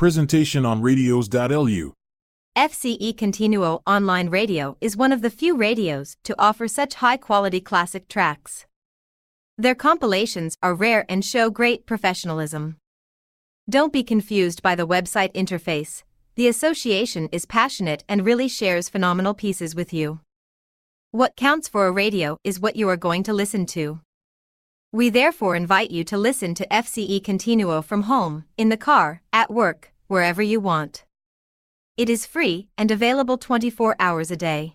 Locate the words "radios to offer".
5.54-6.66